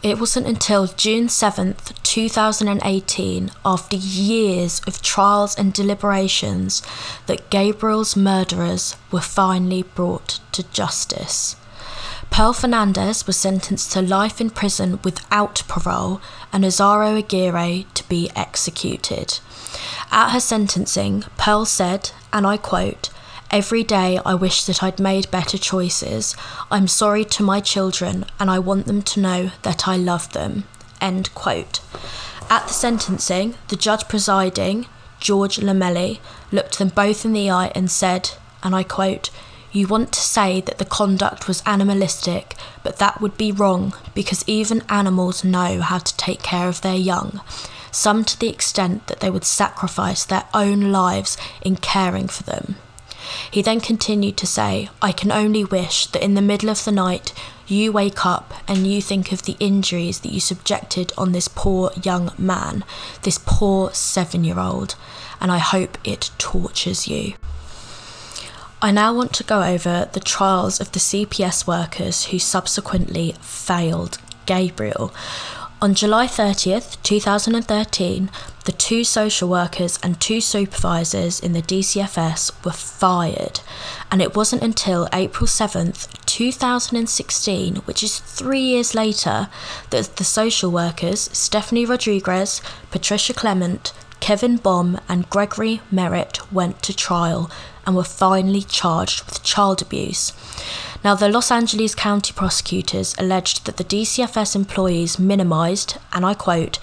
It 0.08 0.18
wasn't 0.18 0.46
until 0.46 0.86
June 0.86 1.26
7th, 1.26 1.92
2018, 2.02 3.50
after 3.62 3.94
years 3.94 4.80
of 4.86 5.02
trials 5.02 5.54
and 5.54 5.70
deliberations, 5.70 6.80
that 7.26 7.50
Gabriel's 7.50 8.16
murderers 8.16 8.96
were 9.12 9.20
finally 9.20 9.82
brought 9.82 10.40
to 10.52 10.62
justice. 10.70 11.56
Pearl 12.30 12.54
Fernandez 12.54 13.26
was 13.26 13.36
sentenced 13.36 13.92
to 13.92 14.00
life 14.00 14.40
in 14.40 14.48
prison 14.48 14.98
without 15.04 15.62
parole 15.68 16.22
and 16.54 16.64
Isauro 16.64 17.14
Aguirre 17.14 17.84
to 17.92 18.08
be 18.08 18.30
executed. 18.34 19.40
At 20.10 20.30
her 20.30 20.40
sentencing, 20.40 21.24
Pearl 21.36 21.66
said, 21.66 22.12
and 22.32 22.46
I 22.46 22.56
quote, 22.56 23.10
Every 23.50 23.82
day 23.82 24.20
I 24.26 24.34
wish 24.34 24.64
that 24.64 24.82
I'd 24.82 25.00
made 25.00 25.30
better 25.30 25.56
choices. 25.56 26.36
I'm 26.70 26.86
sorry 26.86 27.24
to 27.24 27.42
my 27.42 27.60
children 27.60 28.26
and 28.38 28.50
I 28.50 28.58
want 28.58 28.86
them 28.86 29.00
to 29.00 29.20
know 29.20 29.50
that 29.62 29.88
I 29.88 29.96
love 29.96 30.30
them. 30.34 30.64
End 31.00 31.32
quote. 31.34 31.80
At 32.50 32.66
the 32.66 32.74
sentencing, 32.74 33.54
the 33.68 33.76
judge 33.76 34.06
presiding, 34.06 34.84
George 35.18 35.56
Lomelli, 35.56 36.20
looked 36.52 36.78
them 36.78 36.88
both 36.88 37.24
in 37.24 37.32
the 37.32 37.50
eye 37.50 37.72
and 37.74 37.90
said, 37.90 38.32
and 38.62 38.76
I 38.76 38.82
quote, 38.82 39.30
You 39.72 39.86
want 39.86 40.12
to 40.12 40.20
say 40.20 40.60
that 40.60 40.76
the 40.76 40.84
conduct 40.84 41.48
was 41.48 41.62
animalistic, 41.64 42.54
but 42.82 42.98
that 42.98 43.22
would 43.22 43.38
be 43.38 43.50
wrong 43.50 43.94
because 44.14 44.44
even 44.46 44.82
animals 44.90 45.42
know 45.42 45.80
how 45.80 45.98
to 45.98 46.16
take 46.18 46.42
care 46.42 46.68
of 46.68 46.82
their 46.82 46.96
young, 46.96 47.40
some 47.90 48.24
to 48.26 48.38
the 48.38 48.50
extent 48.50 49.06
that 49.06 49.20
they 49.20 49.30
would 49.30 49.46
sacrifice 49.46 50.26
their 50.26 50.44
own 50.52 50.92
lives 50.92 51.38
in 51.62 51.76
caring 51.76 52.28
for 52.28 52.42
them. 52.42 52.76
He 53.50 53.62
then 53.62 53.80
continued 53.80 54.36
to 54.38 54.46
say, 54.46 54.88
I 55.00 55.12
can 55.12 55.32
only 55.32 55.64
wish 55.64 56.06
that 56.06 56.22
in 56.22 56.34
the 56.34 56.42
middle 56.42 56.70
of 56.70 56.84
the 56.84 56.92
night 56.92 57.32
you 57.66 57.92
wake 57.92 58.24
up 58.24 58.54
and 58.66 58.86
you 58.86 59.02
think 59.02 59.30
of 59.30 59.42
the 59.42 59.56
injuries 59.60 60.20
that 60.20 60.32
you 60.32 60.40
subjected 60.40 61.12
on 61.18 61.32
this 61.32 61.48
poor 61.48 61.90
young 62.02 62.32
man, 62.38 62.84
this 63.22 63.38
poor 63.44 63.92
seven 63.92 64.44
year 64.44 64.58
old, 64.58 64.94
and 65.40 65.52
I 65.52 65.58
hope 65.58 65.98
it 66.04 66.30
tortures 66.38 67.06
you. 67.06 67.34
I 68.80 68.92
now 68.92 69.12
want 69.12 69.34
to 69.34 69.44
go 69.44 69.62
over 69.62 70.08
the 70.12 70.20
trials 70.20 70.80
of 70.80 70.92
the 70.92 71.00
CPS 71.00 71.66
workers 71.66 72.26
who 72.26 72.38
subsequently 72.38 73.34
failed 73.40 74.18
Gabriel. 74.46 75.12
On 75.82 75.94
July 75.94 76.26
30th, 76.26 76.96
2013, 77.02 78.30
the 78.68 78.72
two 78.72 79.02
social 79.02 79.48
workers 79.48 79.98
and 80.02 80.20
two 80.20 80.42
supervisors 80.42 81.40
in 81.40 81.54
the 81.54 81.62
DCFS 81.62 82.52
were 82.66 82.70
fired, 82.70 83.60
and 84.10 84.20
it 84.20 84.36
wasn't 84.36 84.60
until 84.62 85.08
April 85.10 85.46
7th, 85.46 86.06
2016, 86.26 87.76
which 87.86 88.02
is 88.02 88.18
three 88.18 88.60
years 88.60 88.94
later, 88.94 89.48
that 89.88 90.16
the 90.16 90.22
social 90.22 90.70
workers 90.70 91.30
Stefanie 91.30 91.88
Rodriguez, 91.88 92.60
Patricia 92.90 93.32
Clement, 93.32 93.94
Kevin 94.20 94.58
Bom, 94.58 95.00
and 95.08 95.30
Gregory 95.30 95.80
Merritt 95.90 96.52
went 96.52 96.82
to 96.82 96.94
trial 96.94 97.50
and 97.86 97.96
were 97.96 98.04
finally 98.04 98.60
charged 98.60 99.24
with 99.24 99.42
child 99.42 99.80
abuse. 99.80 100.34
Now, 101.02 101.14
the 101.14 101.30
Los 101.30 101.50
Angeles 101.50 101.94
County 101.94 102.34
prosecutors 102.34 103.14
alleged 103.16 103.64
that 103.64 103.78
the 103.78 103.84
DCFS 103.84 104.54
employees 104.54 105.18
minimised, 105.18 105.96
and 106.12 106.26
I 106.26 106.34
quote, 106.34 106.78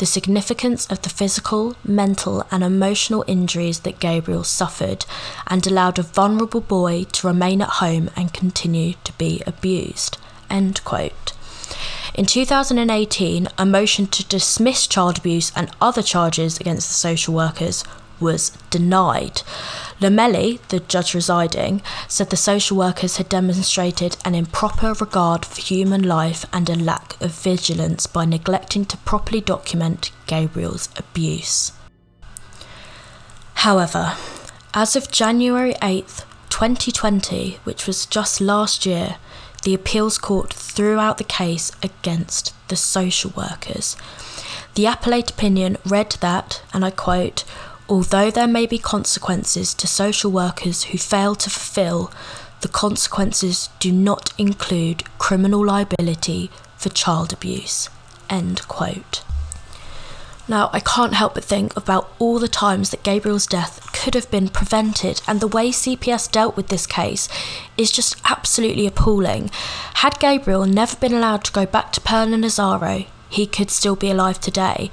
the 0.00 0.06
significance 0.06 0.86
of 0.86 1.02
the 1.02 1.10
physical, 1.10 1.76
mental, 1.84 2.42
and 2.50 2.64
emotional 2.64 3.22
injuries 3.26 3.80
that 3.80 4.00
Gabriel 4.00 4.42
suffered 4.42 5.04
and 5.46 5.66
allowed 5.66 5.98
a 5.98 6.02
vulnerable 6.02 6.62
boy 6.62 7.04
to 7.12 7.26
remain 7.26 7.60
at 7.60 7.68
home 7.68 8.08
and 8.16 8.32
continue 8.32 8.94
to 9.04 9.12
be 9.18 9.42
abused. 9.46 10.16
End 10.48 10.82
quote. 10.84 11.34
In 12.14 12.24
2018, 12.24 13.48
a 13.58 13.66
motion 13.66 14.06
to 14.06 14.24
dismiss 14.24 14.86
child 14.86 15.18
abuse 15.18 15.52
and 15.54 15.70
other 15.82 16.02
charges 16.02 16.58
against 16.58 16.88
the 16.88 16.94
social 16.94 17.34
workers 17.34 17.84
was 18.20 18.50
denied. 18.70 19.42
Lomelli, 20.00 20.60
the 20.68 20.80
judge 20.80 21.14
residing, 21.14 21.82
said 22.08 22.30
the 22.30 22.36
social 22.36 22.76
workers 22.76 23.16
had 23.16 23.28
demonstrated 23.28 24.16
an 24.24 24.34
improper 24.34 24.94
regard 24.94 25.44
for 25.44 25.60
human 25.60 26.02
life 26.02 26.44
and 26.52 26.70
a 26.70 26.74
lack 26.74 27.20
of 27.20 27.32
vigilance 27.32 28.06
by 28.06 28.24
neglecting 28.24 28.84
to 28.86 28.96
properly 28.98 29.40
document 29.40 30.10
Gabriel's 30.26 30.88
abuse. 30.96 31.72
However, 33.54 34.14
as 34.72 34.96
of 34.96 35.10
January 35.10 35.74
8th, 35.82 36.24
2020, 36.48 37.58
which 37.64 37.86
was 37.86 38.06
just 38.06 38.40
last 38.40 38.86
year, 38.86 39.16
the 39.64 39.74
appeals 39.74 40.16
court 40.16 40.54
threw 40.54 40.98
out 40.98 41.18
the 41.18 41.24
case 41.24 41.70
against 41.82 42.54
the 42.68 42.76
social 42.76 43.32
workers. 43.36 43.96
The 44.74 44.86
appellate 44.86 45.30
opinion 45.30 45.76
read 45.84 46.12
that, 46.20 46.62
and 46.72 46.84
I 46.84 46.90
quote, 46.90 47.44
although 47.90 48.30
there 48.30 48.46
may 48.46 48.64
be 48.66 48.78
consequences 48.78 49.74
to 49.74 49.86
social 49.86 50.30
workers 50.30 50.84
who 50.84 50.98
fail 50.98 51.34
to 51.34 51.50
fulfil, 51.50 52.12
the 52.60 52.68
consequences 52.68 53.68
do 53.80 53.90
not 53.90 54.32
include 54.38 55.02
criminal 55.18 55.66
liability 55.66 56.50
for 56.76 56.88
child 56.88 57.32
abuse. 57.32 57.90
End 58.30 58.66
quote. 58.68 59.24
Now, 60.46 60.70
I 60.72 60.80
can't 60.80 61.14
help 61.14 61.34
but 61.34 61.44
think 61.44 61.76
about 61.76 62.12
all 62.18 62.38
the 62.38 62.48
times 62.48 62.90
that 62.90 63.02
Gabriel's 63.02 63.46
death 63.46 63.92
could 63.92 64.14
have 64.14 64.30
been 64.30 64.48
prevented, 64.48 65.20
and 65.26 65.40
the 65.40 65.46
way 65.46 65.70
CPS 65.70 66.30
dealt 66.30 66.56
with 66.56 66.68
this 66.68 66.86
case 66.86 67.28
is 67.76 67.92
just 67.92 68.16
absolutely 68.24 68.86
appalling. 68.86 69.50
Had 69.94 70.18
Gabriel 70.18 70.66
never 70.66 70.96
been 70.96 71.14
allowed 71.14 71.44
to 71.44 71.52
go 71.52 71.66
back 71.66 71.92
to 71.92 72.00
Pearl 72.00 72.32
and 72.32 72.42
Nazaro, 72.44 73.06
he 73.30 73.46
could 73.46 73.70
still 73.70 73.96
be 73.96 74.10
alive 74.10 74.40
today. 74.40 74.90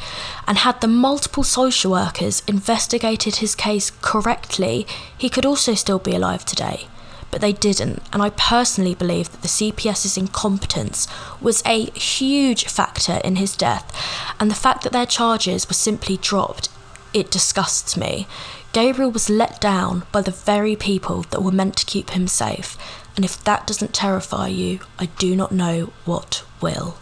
And 0.48 0.60
had 0.60 0.79
the 0.79 0.88
multiple 0.88 1.44
social 1.44 1.91
workers 1.91 2.44
investigated 2.48 3.38
his 3.38 3.56
case 3.56 3.91
correctly, 4.01 4.88
he 5.17 5.29
could 5.29 5.46
also 5.46 5.74
still 5.74 6.00
be 6.00 6.15
alive 6.15 6.46
today 6.46 6.88
but 7.32 7.41
they 7.41 7.51
didn't. 7.53 8.01
And 8.13 8.22
I 8.22 8.29
personally 8.32 8.96
believe 8.96 9.32
that 9.32 9.41
the 9.41 9.48
CPS's 9.48 10.17
incompetence 10.17 11.08
was 11.41 11.62
a 11.65 11.91
huge 11.91 12.65
factor 12.65 13.20
in 13.24 13.36
his 13.36 13.56
death. 13.56 13.94
And 14.39 14.50
the 14.50 14.56
fact 14.56 14.84
that 14.84 14.94
their 14.94 15.06
charges 15.06 15.67
were 15.67 15.74
simply 15.74 16.17
dropped, 16.17 16.70
it 17.13 17.32
disgusts 17.32 17.98
me. 17.98 18.27
Gabriel 18.74 19.12
was 19.12 19.29
let 19.29 19.60
down 19.60 20.03
by 20.12 20.22
the 20.22 20.32
very 20.32 20.75
people 20.75 21.24
that 21.32 21.41
were 21.41 21.51
meant 21.51 21.75
to 21.77 21.86
keep 21.86 22.12
him 22.12 22.27
safe. 22.27 22.77
And 23.15 23.25
if 23.25 23.44
that 23.44 23.65
doesn't 23.65 23.94
terrify 23.94 24.48
you, 24.48 24.79
I 25.00 25.08
do 25.17 25.36
not 25.36 25.51
know 25.51 25.91
what 26.06 26.44
will. 26.62 26.98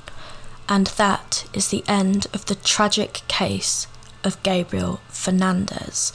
And 0.67 0.87
that 0.87 1.45
is 1.53 1.69
the 1.69 1.83
end 1.87 2.27
of 2.33 2.45
the 2.45 2.55
tragic 2.55 3.21
case 3.27 3.87
of 4.23 4.41
Gabriel 4.41 4.99
Fernandez. 5.07 6.11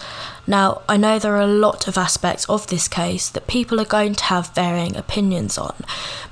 Now, 0.47 0.83
I 0.88 0.97
know 0.97 1.19
there 1.19 1.37
are 1.37 1.40
a 1.40 1.47
lot 1.47 1.87
of 1.87 1.97
aspects 1.97 2.45
of 2.49 2.66
this 2.66 2.88
case 2.88 3.28
that 3.28 3.47
people 3.47 3.80
are 3.80 3.85
going 3.85 4.16
to 4.16 4.25
have 4.25 4.54
varying 4.54 4.97
opinions 4.97 5.57
on. 5.57 5.76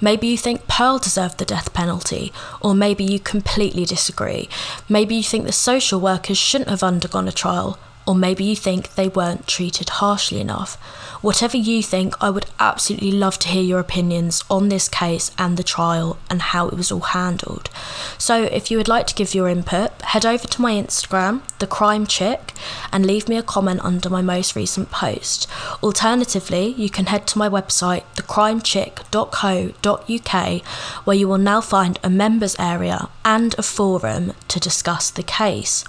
Maybe 0.00 0.26
you 0.26 0.36
think 0.36 0.66
Pearl 0.66 0.98
deserved 0.98 1.38
the 1.38 1.44
death 1.44 1.72
penalty, 1.72 2.32
or 2.60 2.74
maybe 2.74 3.04
you 3.04 3.20
completely 3.20 3.84
disagree. 3.84 4.48
Maybe 4.88 5.14
you 5.14 5.22
think 5.22 5.46
the 5.46 5.52
social 5.52 6.00
workers 6.00 6.38
shouldn't 6.38 6.70
have 6.70 6.82
undergone 6.82 7.28
a 7.28 7.32
trial, 7.32 7.78
or 8.08 8.14
maybe 8.14 8.42
you 8.42 8.56
think 8.56 8.94
they 8.94 9.06
weren't 9.06 9.46
treated 9.46 9.90
harshly 9.90 10.40
enough. 10.40 10.76
Whatever 11.20 11.58
you 11.58 11.82
think, 11.82 12.14
I 12.22 12.30
would 12.30 12.46
absolutely 12.58 13.12
love 13.12 13.38
to 13.40 13.48
hear 13.48 13.62
your 13.62 13.80
opinions 13.80 14.42
on 14.48 14.70
this 14.70 14.88
case 14.88 15.30
and 15.36 15.58
the 15.58 15.62
trial 15.62 16.16
and 16.30 16.40
how 16.40 16.68
it 16.68 16.74
was 16.74 16.90
all 16.90 17.00
handled. 17.00 17.68
So, 18.16 18.44
if 18.44 18.70
you 18.70 18.78
would 18.78 18.88
like 18.88 19.06
to 19.08 19.14
give 19.14 19.34
your 19.34 19.46
input, 19.46 20.00
head 20.00 20.24
over 20.24 20.48
to 20.48 20.62
my 20.62 20.72
Instagram, 20.72 21.42
The 21.58 21.66
Crime 21.66 22.06
Chick, 22.06 22.54
and 22.90 23.04
leave 23.04 23.28
me 23.28 23.36
a 23.36 23.42
comment 23.42 23.84
under 23.84 24.08
my 24.08 24.22
most 24.22 24.56
recent 24.56 24.90
post. 24.90 25.46
Alternatively, 25.82 26.68
you 26.78 26.88
can 26.88 27.04
head 27.06 27.26
to 27.26 27.36
my 27.36 27.50
website, 27.50 28.04
thecrimechick.co.uk, 28.14 30.62
where 31.04 31.16
you 31.16 31.28
will 31.28 31.36
now 31.36 31.60
find 31.60 31.98
a 32.02 32.08
members 32.08 32.56
area 32.58 33.10
and 33.22 33.54
a 33.58 33.62
forum 33.62 34.32
to 34.48 34.58
discuss 34.58 35.10
the 35.10 35.22
case. 35.22 35.84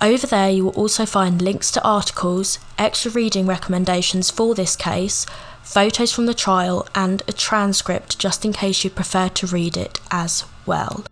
Over 0.00 0.26
there, 0.26 0.50
you 0.50 0.64
will 0.64 0.72
also 0.72 1.04
find 1.04 1.42
links 1.42 1.72
to 1.72 1.84
articles, 1.84 2.58
extra 2.78 3.10
reading 3.10 3.46
recommendations 3.46 4.30
for 4.30 4.54
this 4.54 4.76
case, 4.76 5.26
photos 5.62 6.12
from 6.12 6.26
the 6.26 6.34
trial, 6.34 6.86
and 6.94 7.22
a 7.26 7.32
transcript 7.32 8.18
just 8.18 8.44
in 8.44 8.52
case 8.52 8.84
you 8.84 8.90
prefer 8.90 9.28
to 9.28 9.46
read 9.46 9.76
it 9.76 10.00
as 10.10 10.44
well. 10.66 11.04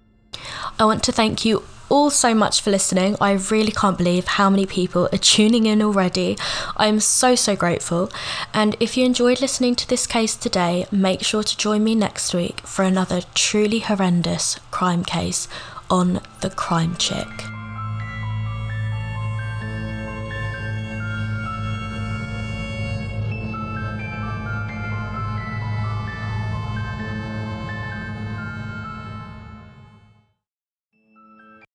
I 0.79 0.85
want 0.85 1.03
to 1.05 1.13
thank 1.13 1.45
you 1.45 1.65
all 1.89 2.11
so 2.11 2.35
much 2.35 2.61
for 2.61 2.71
listening. 2.71 3.17
I 3.21 3.33
really 3.33 3.73
can't 3.73 3.99
believe 3.99 4.27
how 4.27 4.51
many 4.51 4.67
people 4.67 5.09
are 5.13 5.19
tuning 5.19 5.67
in 5.67 5.83
already. 5.83 6.37
I 6.77 6.87
am 6.87 7.01
so, 7.01 7.35
so 7.35 7.57
grateful. 7.57 8.11
And 8.53 8.77
if 8.81 8.97
you 8.97 9.05
enjoyed 9.05 9.41
listening 9.41 9.75
to 9.77 9.89
this 9.89 10.07
case 10.07 10.37
today, 10.37 10.87
make 10.91 11.23
sure 11.23 11.43
to 11.43 11.57
join 11.57 11.85
me 11.85 11.95
next 11.95 12.35
week 12.35 12.61
for 12.61 12.85
another 12.85 13.23
truly 13.35 13.81
horrendous 13.81 14.59
crime 14.71 15.05
case 15.05 15.49
on 15.91 16.21
The 16.41 16.51
Crime 16.51 16.97
Chick. 16.97 17.56